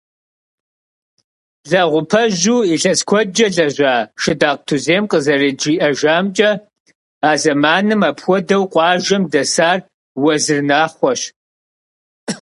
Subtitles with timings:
[1.69, 6.49] Лэгъупэжьу илъэс куэдкӏэ лэжьа Шыдакъ Тузем къызэрыджиӏэжамкӏэ,
[7.29, 9.77] а зэманым апхуэдэу къуажэм дэсар
[10.23, 11.21] Уэзыр Нахъуэщ.